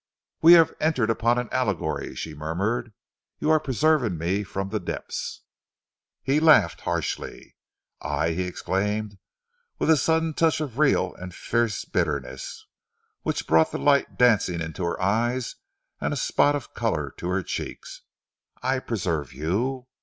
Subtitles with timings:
[0.41, 2.91] "We have entered upon an allegory," she murmured.
[3.37, 5.43] "You are preserving me from the depths."
[6.23, 7.55] He laughed harshly.
[8.01, 9.19] "I!" he exclaimed,
[9.77, 12.65] with a sudden touch of real and fierce bitterness
[13.21, 15.57] which brought the light dancing into her eyes
[15.99, 18.01] and a spot of colour to her cheeks.
[18.63, 19.85] "I preserve you!